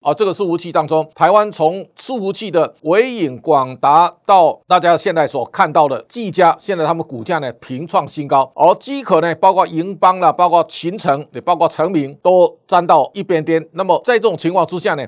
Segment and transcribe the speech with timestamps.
[0.00, 13.62] 啊，这个伺服器当中，台湾从伺服器的伟影、广达到大家现在所看到的技嘉，现在他们股价呢平创新高，而机可呢，包括银邦啦，包括秦城，也包括成名，都沾到一边边。
[13.72, 15.06] 那么在这种情况之下呢？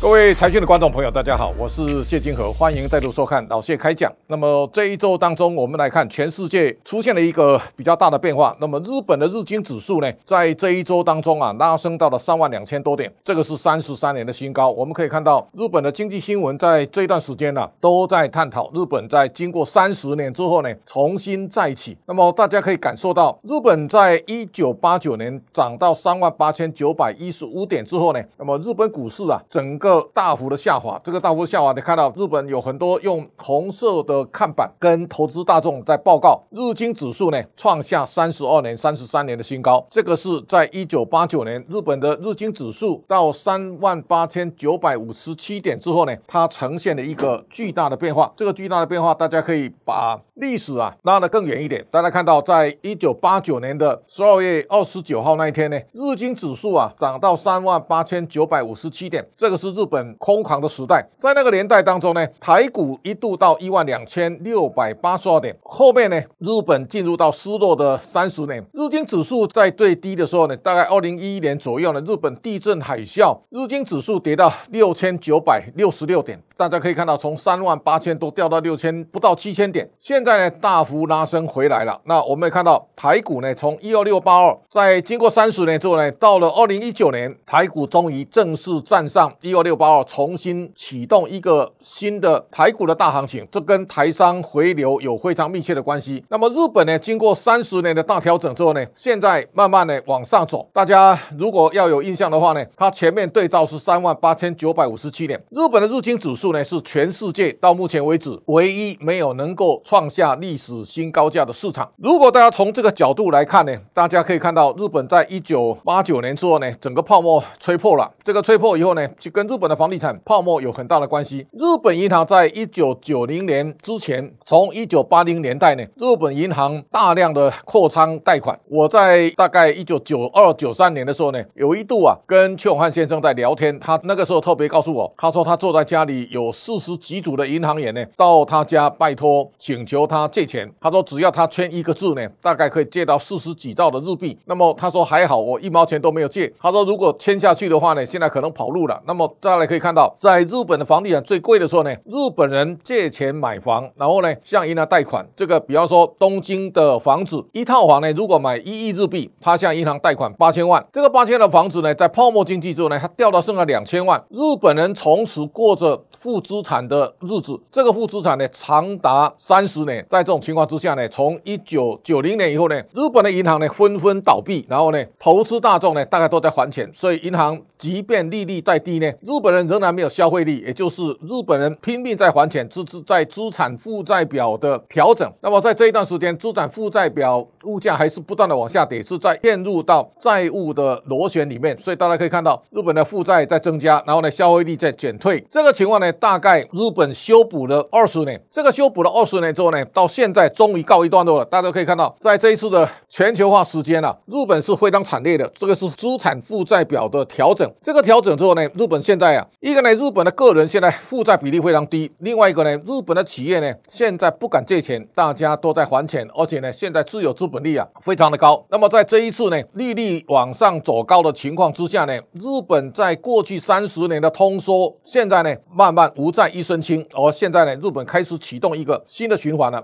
[0.00, 4.10] 各位财讯的观众朋友，大家好，我是谢金河，欢迎再度收看老谢开讲。
[4.28, 8.56] 那么这一周当中，我们来看全世界出现了一个比较大的变化。
[8.62, 14.70] 那么日本的日经指数呢，在这一周当中啊，拉升到了三万两千多点，这个是三十三年的新高。
[14.70, 21.94] 我们可以看到，日本的经济新闻在这一段时间呢，都在探讨日本在经过三十年之后呢，重新再起。
[22.06, 48.32] 那么大家可以感受到，日本在一九八九年涨到三万八千九百一十五点之后呢，那么日本股市啊，整个大幅的下滑，这个大幅下滑，你看到日本有很多用红色的看板跟投资大众在报告，日经指数呢创下三十二年、三十三年的新高，这个是在一九八九年日本的日经指数到三万八千九百五十七点之后呢，它呈现了一个巨大的变化。
[48.36, 59.79] 这个巨大的变化，大家可以把历史啊拉得更远一点，大家看到，在一九八九年的十二月二十九号那一天呢，日经指数啊涨到三万八千九百五十七点，这个是日。
[59.80, 65.56] 日本空狂的时代，在那个年代当中呢，台股一度到一万两千六百八十二点。
[65.62, 68.62] 后面呢，日本进入到失落的三十年。
[68.74, 76.38] 日经指数在最低的时候呢，大概二零一一年左右呢，日本地震海啸，日经指数跌到六千九百六十六点。
[76.58, 81.98] 大家可以看到，从三万八千多掉到六千不到七千点，现在呢大幅拉升回来了。
[82.04, 93.46] 那我们也看到台股呢，从一二六八二，在经过三十年之后呢，到了二零一九年，台股终于正式站上一二六六八二，重新启动一个新的台股的大行情。
[93.52, 96.24] 这跟台商回流有非常密切的关系。
[96.28, 100.68] 那么日本呢，经过三十年的大调整之后呢，现在慢慢的往上走。
[100.72, 106.50] 大家如果要有印象的话呢，它前面对照是三万八千九百五十七点，日本的日经指数。
[106.50, 111.88] 呢是全世界到目前为止唯一没有能够创下历史新高价的市场。
[111.98, 118.10] 如果大家从这个角度来看呢，大家可以看到日本在一九八九年之后呢，整个泡沫吹破了。
[118.24, 121.46] 这个吹破以后呢，就跟日本的房地产泡沫有很大的关系。
[121.52, 128.58] 日本银行在一九九零年之前，从一九八零年代呢，日本银行大量的扩张贷款。
[128.68, 136.50] 我在大概一九九二九三年的时候呢，有一度啊，跟邱永汉先生在聊天，他那个时候特别告诉我，他说他坐在家里有。
[136.52, 140.70] 四十几组的银行员呢，到他家拜托请求他借钱。
[140.80, 144.38] 他说只要他签一个字呢，大概可以借到四十几兆的日币。
[144.44, 146.52] 那么他说还好，我一毛钱都没有借。
[146.60, 149.00] 他说如果签下去的话呢，现在可能跑路了。
[149.06, 155.26] 那么大家可以看到，在日本的房地产最贵的时候呢，日本人借钱买房，然后呢向银行贷款。
[155.34, 160.84] 这个比方说东京的房子一套房呢，如果买一亿日币，他向银行贷款八千万。
[160.92, 164.22] 这个八千的房子呢，在泡沫经济之后呢，它掉到剩下两千万。
[164.30, 166.04] 日本人从此过着。
[166.20, 170.06] 负资产的日子，这个负资产呢长达三十年。
[170.10, 185.28] 在这种情况之下呢，从一九九零年以后呢，日本的银行呢纷纷倒闭，然后呢，投资大众呢大概都在还钱，所以银行即便利率再低呢，日本人仍然没有消费力，也就是日本人拼命在还钱，这是在资产负债表的调整。
[185.40, 191.76] 那么在这一段时间，资产负债表物价还是不断的往下跌，是在陷入到债务的螺旋里面。
[191.80, 195.42] 所以大家可以看到，日本的负债在增加，然后呢，消费力在减退。
[195.50, 196.08] 这个情况呢。
[196.20, 201.44] 大概日本修补了二十年，这个修补了二十年之后呢，到现在终于告一段落了。
[201.46, 205.50] 大家都可以看到，在这一次的全球化时间啊，日本是非常惨烈的。
[205.54, 207.69] 这个是资产负债表的调整。
[207.80, 218.64] 这个调整之后呢，日本现在啊，一个呢，日本的个人现在负债比例非常低；另外一个呢，日本的企业呢，现在不敢借钱，大家都在还钱，而且呢，现在自有资本利啊非常的高。
[218.70, 226.10] 那么在这一次呢，利率往上走高的情况之下呢，日本在过去三十年的通缩，现在呢，慢慢。
[226.16, 229.82] 无债一身轻，而现在呢，日本开始启动一个新的循环了。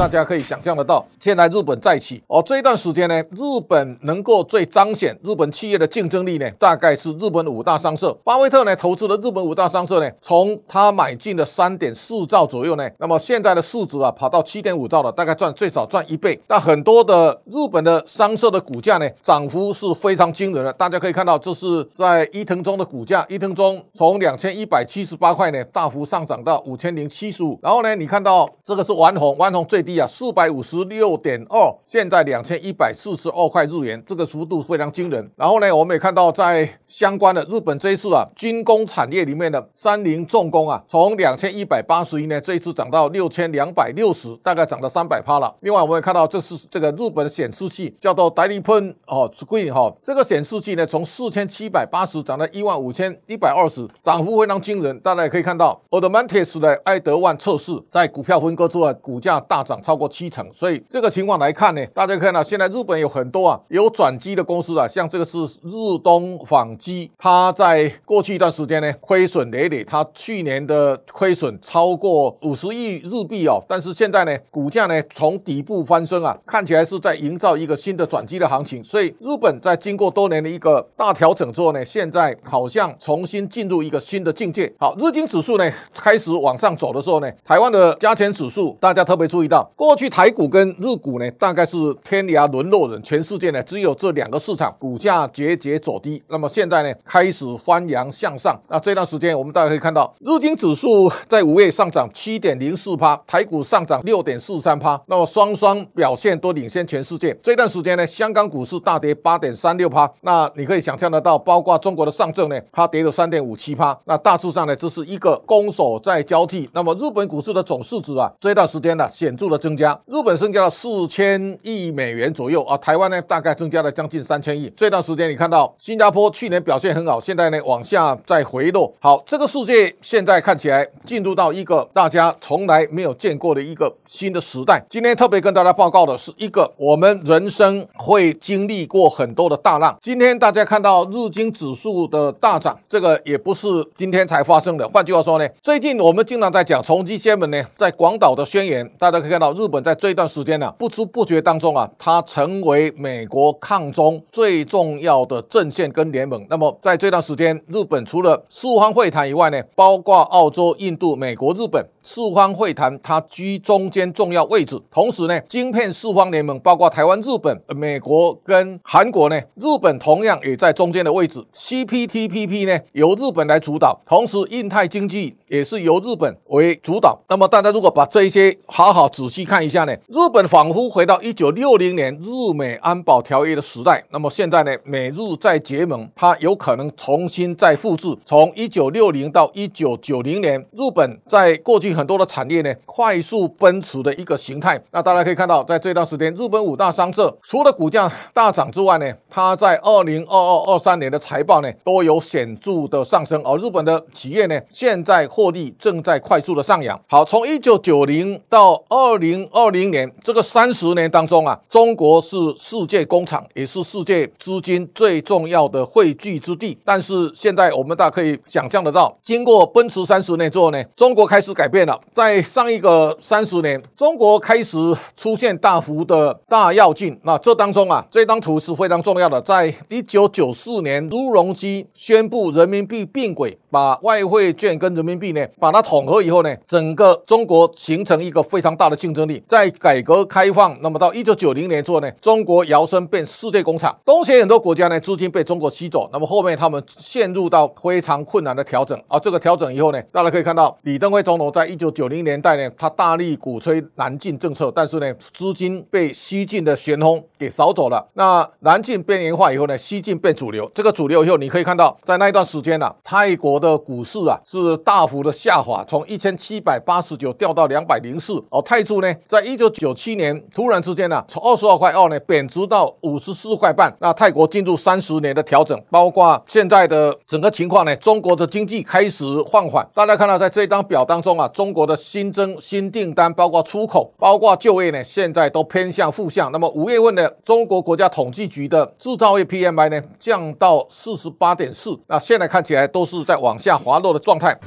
[0.00, 8.10] 大家可以想象得到，现在日本再起，而这一段时间呢，日本能够最彰显日本企业的竞争力呢，大概是日本五大商社。
[8.24, 16.40] 巴菲特呢投资的日本五大商社呢，从他买进的三点四兆左右呢，那么现在的市值啊，跑到七点五兆了，大概赚最少赚一倍。
[16.48, 20.72] 那很多的日本的商社的股价呢，涨幅是非常惊人的。
[20.72, 27.60] 大家可以看到，这是在伊藤忠的股价，伊藤忠从两千一百七十八块呢，大幅上涨到五千零七十五。
[27.62, 29.89] 然后呢，你看到这个是丸红，丸红最低。
[29.90, 35.30] 低啊，四百五十六点二，现在两千一百四十二块日元，这个幅度非常惊人。
[35.36, 45.52] 然后呢，我们也看到在相关的日本这一次啊，军工产业里面的三菱重工啊，从两千一百八十一呢，这一次涨到六千两百六十，大概涨了三百趴了。
[45.60, 54.98] 另外，我们也看到这是这个日本的显示器，叫做 d a i l y p n 哦，Screen 哈，这个显示器呢，从四千七百八十涨到一万五千一百二十，涨幅非常惊人。
[55.00, 60.46] 大家也可以看到 a u d m a n t i s 的埃德万测试在股票分割之外，股价大涨超过七成。
[60.52, 78.82] 所以这个情况来看呢，大家看到现在日本有很多啊有转机的公司啊，像这个是日东纺机，它在过去一段时间呢亏损累累，它去年的亏损超过五十亿日币哦，但是现在呢股价呢从底部翻身啊，看起来是在营造一个新的转机的行情。
[78.82, 84.72] 所以日本在经过多年的一个大调整之后呢，现在好像重新进入一个新的境界。
[84.78, 96.22] 好，日经指数呢开始往上走的时候呢，台湾的加权指数，大家特别注意到，过去台股跟日股呢大概是天涯沦落人，全世界呢只有这两个市场股价节节走低。
[96.28, 98.58] 那么现在呢开始翻扬向上。
[98.68, 107.36] 那这段时间我们大家可以看到，日经指数在五月上涨七点零四趴，台股上涨六点四三趴，那么双双表现都领先全世界。
[107.42, 113.98] 这段时间呢，香港股市大跌八点三六趴，那你可以想象得到，包括中国的上证呢，它跌了三点五七趴。
[114.04, 116.68] 那大致上呢，这是一个攻守在交替。
[116.72, 124.72] 那么日本股市的总市值啊，这段时间呢显著的增加，日本增加了四千亿美元左右啊，台湾呢大概增加了将近三千亿。
[124.76, 128.92] 这段时间你看到新加坡去年表现很好，现在呢往下再回落。
[129.00, 134.82] 好，这个世界现在看起来进入到一个大家从来没有见过的一个新的时代。
[134.88, 139.98] 今天特别跟大家报告的是一个我们人生会经历过很多的大浪。
[140.00, 144.88] 今天大家看到日经指数的大涨，这个也不是今天才发生的。
[144.88, 156.46] 换句话说呢，最近我们经常在讲冲击先门呢，在广岛的宣言，大家可以看到日本在这一段时间呢，不知不觉当中啊，它成为美国抗中最重要的阵线跟联盟。
[156.48, 164.80] 那么在这段时间，日本除了四方会谈以外呢，包括澳洲、印度、美国、日本四方会谈，它居中间重要位置。
[164.90, 171.44] 同时呢，晶片四方联盟包括台湾、日本、美国跟韩国呢，日本同样也在中间的位置。
[171.52, 177.18] CPTPP 呢，由日本来主导，同时印太经济也是由日本为主导。
[177.28, 184.02] 那么大家如果把这一些好好仔细看一下呢，日本仿佛回到一九六零年日美安保条约的时代。
[184.10, 194.80] 那么现在呢，美日在结盟，它有可能重新再复制从一九六零到一九九零年日本在过去很多的产业呢快速奔驰的一个形态。
[194.90, 203.40] 那大家可以看到，在这段时间，日本五大商社除了股价大涨之外呢，它在二零二二、二三年的财报呢都有显著的上升。
[203.44, 207.00] 而日本的企业呢，现在获利正在快速的上扬。
[207.08, 216.78] 好，从一九九零到二零二零年这个三十年当中啊，中国是世界工厂，也是世界资金最重要的汇聚之地。
[216.84, 222.00] 但是现在我们大家可以想象得到，经过奔驰三十年之后呢，中国开始改变了。
[222.14, 224.76] 在上一个三十年，中国开始
[225.16, 227.18] 出现大幅的大跃进。
[227.24, 229.40] 那这当中啊，这张图是非常重要的。
[229.42, 239.42] 在一九九四年，朱镕基宣布人民币并轨，把外汇券跟人民币呢，把它统合以后呢，整个中国形成一个非常大的竞争力。
[239.48, 243.96] 在改革开放，那么到一九九零年之后呢，中国摇身变世界工厂。
[244.04, 249.00] 东西很多国家呢，资金被中国吸走，那么后面他们陷入到非常困难的调整。
[249.08, 258.04] 而这个调整以后呢，大家可以看到，李登辉总统在一九九零年代呢，他大力鼓吹南进政策，但是呢，资金被西进的旋风给扫走了。
[258.14, 260.68] 那南进边缘化以后呢，西进变主流。
[260.74, 268.42] 这个主流以后，你可以看到，在那一段时间呢，泰国的股市啊是大幅的下滑，从一千七百八十九掉到两百零四。
[268.50, 273.94] 哦，泰铢呢，在一九九七年突然之间呢，从二十二块二呢贬值到五十四块半。
[274.00, 279.86] 那泰国进入三十年的调整，包括现在的整个情况呢，中国的经济开始放缓。
[279.94, 286.50] 大家看到在这张表当中啊，中国的新增新订单，包括出口，包括就业呢，现在都偏向负向。
[286.52, 294.58] 那么五月份的中国国家统计局的制造业 PMI 呢，降到四十八点四，那现在看起来都是在往下滑落的状态。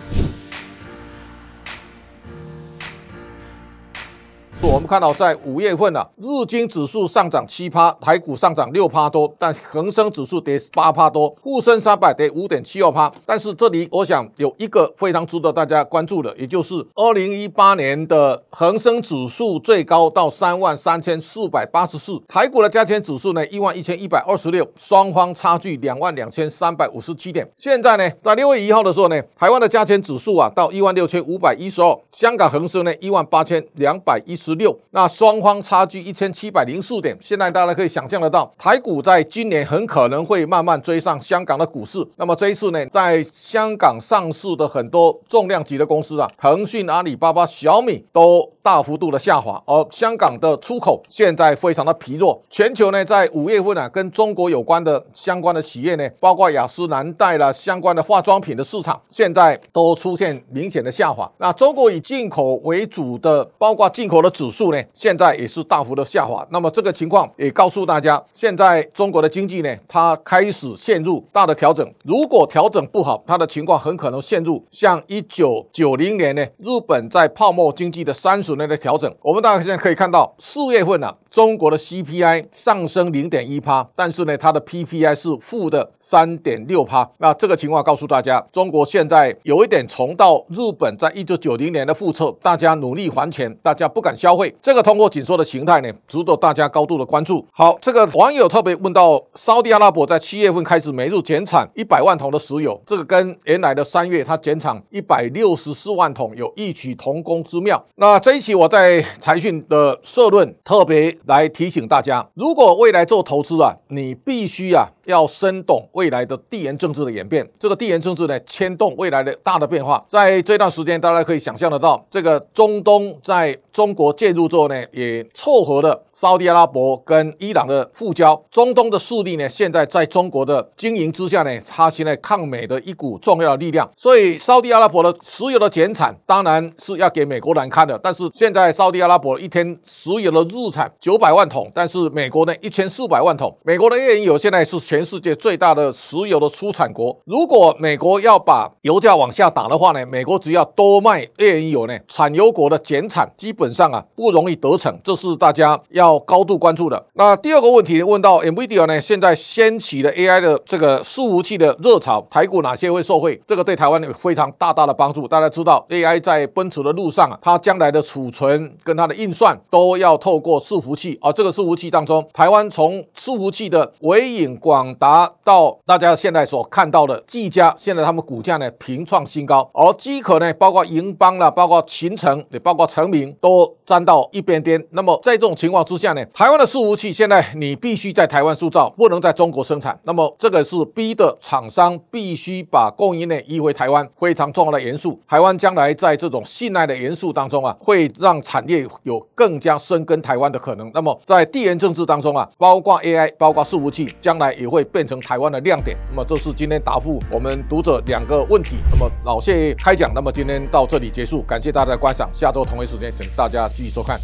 [4.74, 13.14] 我们看到，在五月份呢，日经指数上涨七趴，台股上涨六趴多，但恒生指数跌八趴多，沪深三百跌五点七二趴。
[13.24, 27.48] 但是这里我想有一个非常值得大家关注的，也就是二零一八年的恒生指数最高到三万三千四百八十四，台股的加权指数呢一万一千一百二十六，双方差距两万两千三百五十七点。
[27.56, 34.63] 现在呢，在六月一号的时候呢，台湾的加权指数啊到一万六千五百一十二，香港恒生呢一万八千两百一十六。
[34.64, 37.16] 六，那双方差距一千七百零四点。
[37.20, 42.06] 现在大家可以想象得到，台股在今年很可能会慢慢追上香港的股市。
[42.16, 52.42] 那么这一次呢，在香港上市的很多重量级的公司啊，腾讯、阿里巴巴、小米都大幅度的下滑，而香港的出口现在非常的疲弱。
[52.50, 61.30] 全球呢，在五月份啊，跟中国有关的相关的企业呢，包括雅诗兰黛啦，相关的化妆品的市场，现在都出现明显的下滑。
[61.40, 66.48] 那中国以进口为主的，包括进口的指数呢，现在也是大幅的下滑。
[66.52, 71.92] 那么这个情况也告诉大家，现在中国的经济呢，它开始陷入大的调整。
[72.06, 79.12] 如果调整不好，它的情况很可能陷入像一九九零年呢，日本在泡沫经济的三十年的调整。
[79.22, 87.10] 我们大家现在可以看到，四月份呢，中国的 CPI 上升零点一趴，但是呢，它的 PPI 是负的三点六趴。
[87.18, 94.43] 那这个情况告诉大家，中国现在有一点重蹈日本在一九九零年的覆辙，大家努力还钱，大家不敢消费。
[94.62, 97.46] 这个通过紧缩的形态呢，值得大家高度的关注。
[97.52, 107.84] 好，这个网友特别问到，沙特阿拉伯在七月份开始每日减产一百万桶的石油，这个跟原来的三月它减产一百六十四万桶有异曲同工之妙。
[107.96, 114.88] 那这一期我在财讯的社论特别来提醒大家，如果未来做投资啊，你必须啊。
[115.06, 120.04] 要深懂未来的地缘政治的演变，这个地缘政治呢，牵动未来的大的变化。
[120.08, 128.42] 在这段时间，大家可以想象得到，这个中东在中国介入之后呢，也凑合了沙特阿拉伯跟伊朗的复交。
[128.50, 133.90] 中东的势力呢，现在在中国的经营之下呢，它现在抗美的一股重要的力量。
[133.98, 138.00] 所以，沙特阿拉伯的石油的减产当然是要给美国难看的。
[138.02, 143.54] 但是现在，沙特阿拉伯一天石油的日产九百万桶，但是美国呢一千四百万桶。
[143.64, 144.80] 美国的页岩油现在是。
[144.94, 157.08] 全世界最大的石油的出产国，如果美国要把油价往下打的话呢，美国只要多卖页岩油呢，产油国的减产基本上啊不容易得逞，这是大家要高度关注的。
[157.14, 163.42] 那第二个问题问到 Nvidia 呢，现在掀起了 AI 的这个伺服器的热潮，台股哪些会受惠？
[163.48, 165.28] 这个对台湾有非常大大的帮助。
[165.28, 184.84] 大家知道 AI 在奔驰的路上啊，它将来的储存跟它的运算都要透过伺服器，而这个伺服器当中，台湾从伺服器的微影广达到大家现在所看到的技嘉，现在他们股价呢平创新高，而机可呢，包括银邦啦，包括秦城，也包括成名，都站到一边边。
[184.90, 189.98] 那么在这种情况之下呢，台湾的伺服器现在你必须在台湾塑造，不能在中国生产。
[190.04, 195.18] 那么这个是逼的厂商必须把供应链移回台湾，非常重要的元素。
[195.30, 200.92] 台湾将来在这种信赖的元素当中啊，会让产业有更加深耕台湾的可能。
[200.94, 204.73] 那么在地缘政治当中啊，包括 AI，包括伺服器，将来也。
[204.74, 205.96] 会变成台湾的亮点。
[206.10, 208.78] 那么，这是今天答复我们读者两个问题。
[208.90, 210.12] 那么，老谢开讲。
[210.16, 212.28] 那么，今天到这里结束，感谢大家的观赏。
[212.34, 214.20] 下周同一时间，请大家继续收看。